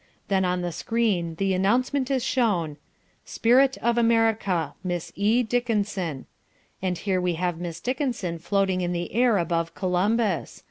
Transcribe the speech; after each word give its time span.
Then 0.29 0.43
on 0.45 0.61
the 0.61 0.71
screen 0.71 1.35
the 1.35 1.53
announcement 1.53 2.09
is 2.09 2.23
shown: 2.25 2.77
SPIRIT 3.23 3.77
OF 3.83 3.99
AMERICA... 3.99 4.73
Miss 4.83 5.11
E. 5.15 5.43
Dickenson 5.43 6.25
and 6.81 6.97
here 6.97 7.21
we 7.21 7.35
have 7.35 7.61
Miss 7.61 7.79
Dickenson 7.79 8.39
floating 8.39 8.81
in 8.81 8.93
the 8.93 9.13
air 9.13 9.37
above 9.37 9.75
Columbus. 9.75 10.59